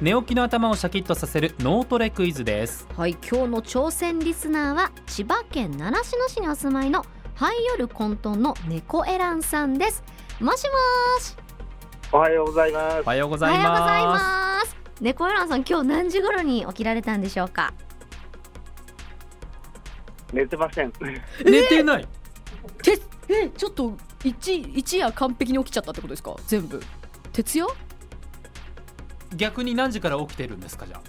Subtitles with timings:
[0.00, 2.86] 寝起きの頭をシャキッとさせる脳トレクイズです。
[2.96, 7.04] はい今日の挑戦リスナーは千葉県習志野市にお住まいの
[7.34, 10.04] ハイヨル混沌の猫エランさんです。
[10.40, 11.36] もしもーし。
[12.12, 13.00] おはようございます。
[13.00, 13.04] お。
[13.06, 14.24] はようごおざいはようございます。
[14.66, 17.74] ます猫エランさん今日何時頃に起きられたんでしょうか？
[20.32, 20.92] 寝てません。
[21.44, 22.06] 寝てない。
[22.84, 26.36] てえちょっと一一夜完璧に起きちゃったってことですか？
[26.46, 26.80] 全部。
[27.32, 27.68] 徹夜？
[29.36, 31.00] 逆に何時から起きてるんですかじゃあ？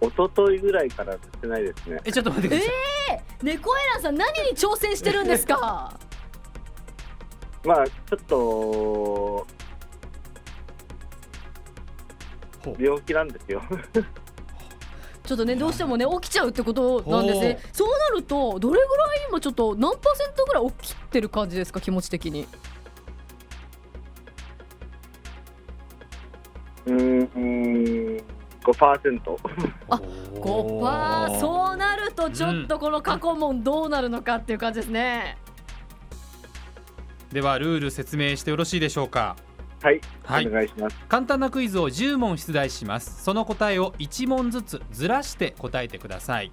[0.00, 2.00] 一昨日ぐらいから寝てないですね。
[2.04, 5.98] えちょっと待ってください、猫エランさん何に挑戦してるんですか？
[7.64, 9.46] まあちょっと
[12.78, 13.62] 病気なんですよ。
[15.24, 17.58] ちょっとねどうしてもね起きちゃうってことなんですね。
[17.72, 22.46] そうなるとどれぐらい今ちょっと何パーセントぐらい起きてる感じですか気持ち的に？
[26.88, 28.22] うーん、
[28.64, 29.38] 五パーセント。
[29.88, 30.00] あ
[30.40, 35.36] お5パーそうなるとちょっとこの過去問どうなるのかっていう感じですね、
[37.32, 39.36] ではルール説明してよろしいでしょうか。
[39.80, 40.46] はい、はい。
[40.48, 40.96] お願いします。
[41.08, 43.22] 簡単なクイズを10問出題します。
[43.22, 46.50] その答えを1問ずつずらして答えてください。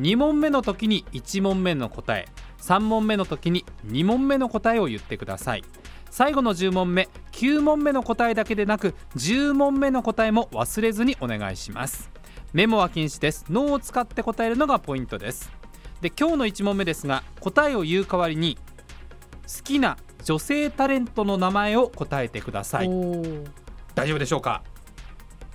[0.00, 2.26] 2問目の時に1問目の答え
[2.60, 5.64] 3問目の時に2問目の答えを言ってください。
[6.10, 12.10] 最後の10問目9問目の答えだけでなく10問目の答えも忘れずにお願いします。
[12.52, 13.44] メモは禁止です。
[13.50, 15.52] 脳を使って答えるのがポイントです。
[16.00, 18.56] で今日の1問目ですが答えを言う代わりに
[19.42, 22.88] 好きな女性タレントの名前を答えてください。
[23.94, 24.62] 大丈夫でしょうか？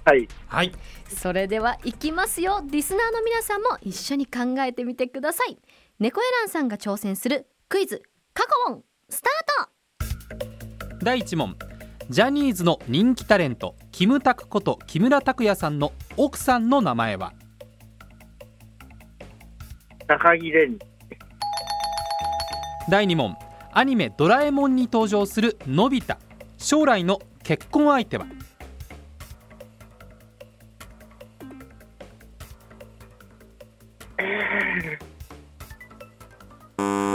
[0.05, 0.71] はい、はい。
[1.07, 2.61] それではいきますよ。
[2.65, 5.57] リスナーの皆さんも一緒に考えてみてください
[6.01, 8.01] 猫エランさんが挑戦するクイズ
[8.33, 11.05] 過去問スタート。
[11.05, 11.55] 第1問。
[12.09, 17.33] ジャニーズの人気タレントキムタクこと木村拓哉さんの奥さんの名前は？
[20.07, 20.79] 高木蓮。
[22.89, 23.37] 第2問。
[23.71, 26.17] アニメ「ドラえもん」に登場するのび太。
[26.57, 28.25] 将来の結婚相手は？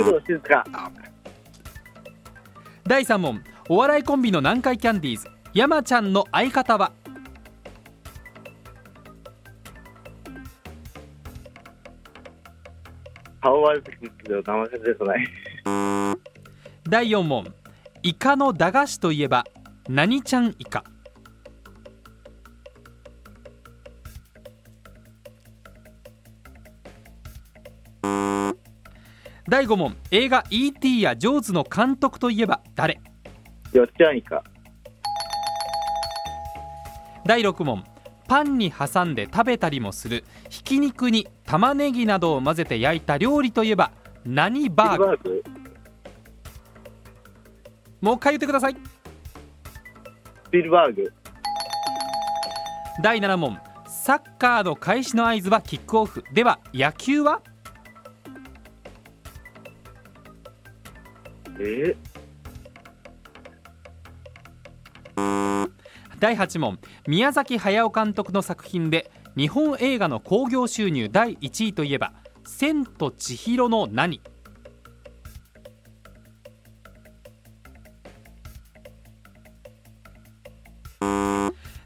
[0.07, 0.65] 工藤静香。
[2.87, 6.93] 第3問お笑いコンビの南海キャンディーズ山ちゃんの相方は？
[13.41, 13.65] 顔
[14.23, 15.27] けど名前が出てこない。
[16.89, 17.53] 第4問
[18.05, 19.45] イカの駄菓子といえば
[19.89, 20.85] 何ちゃんイカ？
[29.49, 31.01] 第5問映画 E.T.
[31.01, 33.01] やジョーズの監督といえば誰？
[33.73, 34.43] よっちゃんいか。
[37.25, 37.85] 第6問
[38.27, 43.93] パンに挟んで食べたりもするひき肉に玉ねぎなどを混ぜて焼いた料理といえば
[44.25, 45.43] 何バーグ？
[48.01, 48.77] もう一回言ってください
[50.47, 51.13] スピルバーグ。
[53.01, 57.43] 第7問サッカーの開始の合図はキックオフでは野球は？
[61.59, 61.97] え
[66.19, 72.13] 第8問宮崎駿監督の作品で日本映画の興行収入第1位といえば
[72.45, 74.21] 「千と千尋の何」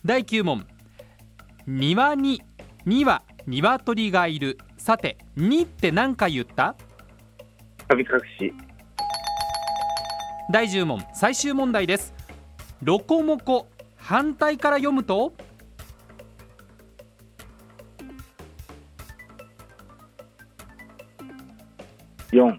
[0.05, 0.67] 第9問
[1.67, 2.43] 庭に
[2.87, 4.59] には鶏がいる。
[4.79, 6.75] さて「に」って何回言った？
[7.89, 8.09] 神隠
[8.39, 8.70] し。
[10.51, 12.13] 第10問最終問題です
[12.83, 15.33] ロコモコ反対から読むと
[22.33, 22.57] 四。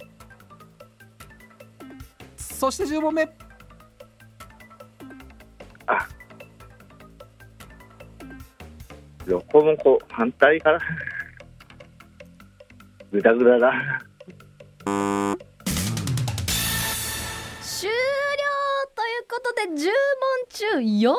[2.37, 3.27] そして10問目
[9.25, 10.79] ロコモコ反対から？
[13.11, 13.73] グダグダだ。
[17.81, 17.95] 終了
[18.95, 19.89] ということで10問
[20.49, 21.15] 中4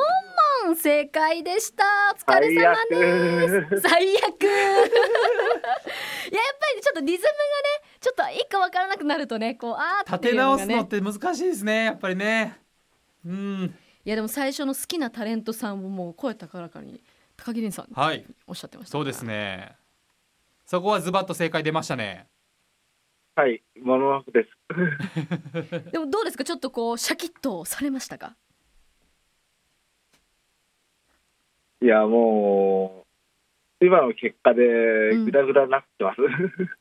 [0.65, 1.83] 問正解でした。
[2.15, 3.49] お疲れ様で
[3.81, 3.81] す。
[3.81, 4.43] 最悪。
[4.43, 4.87] いや やっ
[6.57, 7.33] ぱりちょっとリズムが
[7.83, 12.61] ねちょっと一個わからなくなるとねこうあー立っていて直すのって難しいですねやっぱりね。
[13.25, 13.77] うん。
[14.05, 17.03] いやでも最初の好きなタレントさんをもう声高らかに
[17.35, 18.25] 高木蓮さんはい。
[18.47, 19.75] おっしゃってましたそうですね。
[20.65, 22.27] そこはズバッと正解出ましたね
[23.35, 24.49] はい、モノマフです。
[25.91, 26.43] でもどうですか？
[26.43, 28.35] ちょっとこうシャキッとされましたか？
[31.81, 33.02] いや、もう、
[33.85, 34.63] 今の結果で
[35.23, 36.21] ぐだぐだになってます。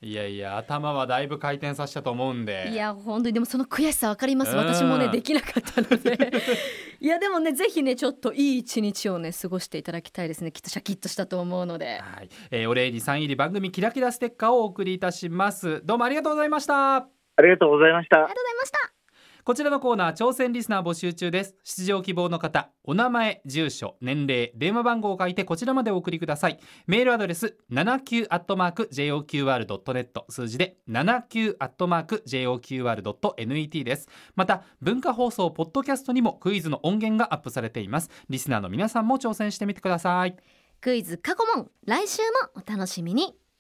[0.01, 2.69] いやいや頭はだいぶ回転させたと思うんで。
[2.71, 4.53] いや本当にでもその悔しさわかります。
[4.53, 4.59] うん。
[4.59, 6.33] 私もねできなかったので。
[7.01, 10.53] いやでもねぜひねちょっといい一日をね過ごしていただきたいですね。
[10.53, 12.01] きっとシャキッとしたと思うので。
[12.01, 15.85] はい、えーお礼にサイン入り番組キラキラステッカーをお送りいたします。
[15.85, 16.97] どうもありがとうございました。
[16.97, 17.09] あ
[17.43, 18.19] りがとうございました。
[18.19, 18.35] ありが。
[18.35, 19.02] とうございました
[19.45, 21.57] こちらのコーナー挑戦リスナー募集中です。
[21.65, 26.61] 出場希望の方お名前住所年齢電話番号を書いてこちらまでお送りください。
[26.87, 34.09] メールアドレス 79-joqr.net 数字で 79-joqr.net です。
[34.37, 38.11] また文化放送ポッドキャストにもクイズの音源がアップされています。
[38.29, 40.37] リスナーの皆さんも挑戦してみてください。
[40.81, 42.29] クイズ過去問来週も
[42.65, 43.42] お楽しみに。